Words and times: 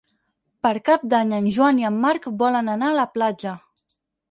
Per 0.67 0.71
Cap 0.89 1.03
d'Any 1.15 1.35
en 1.41 1.51
Joan 1.59 1.83
i 1.83 1.87
en 1.91 2.01
Marc 2.07 2.27
volen 2.41 2.75
anar 2.77 2.91
a 2.91 2.99
la 3.03 3.09
platja. 3.21 3.57